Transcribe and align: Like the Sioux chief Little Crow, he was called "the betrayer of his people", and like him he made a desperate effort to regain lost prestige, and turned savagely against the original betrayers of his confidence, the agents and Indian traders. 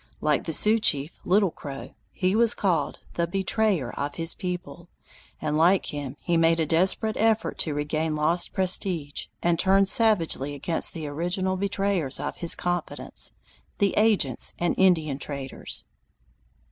Like 0.19 0.45
the 0.45 0.51
Sioux 0.51 0.79
chief 0.79 1.19
Little 1.25 1.51
Crow, 1.51 1.93
he 2.11 2.35
was 2.35 2.55
called 2.55 2.97
"the 3.13 3.27
betrayer 3.27 3.91
of 3.91 4.15
his 4.15 4.33
people", 4.33 4.89
and 5.39 5.55
like 5.55 5.93
him 5.93 6.17
he 6.23 6.37
made 6.37 6.59
a 6.59 6.65
desperate 6.65 7.15
effort 7.17 7.59
to 7.59 7.75
regain 7.75 8.15
lost 8.15 8.51
prestige, 8.51 9.27
and 9.43 9.59
turned 9.59 9.87
savagely 9.89 10.55
against 10.55 10.95
the 10.95 11.05
original 11.05 11.55
betrayers 11.55 12.19
of 12.19 12.37
his 12.37 12.55
confidence, 12.55 13.31
the 13.77 13.93
agents 13.95 14.55
and 14.57 14.73
Indian 14.75 15.19
traders. 15.19 15.85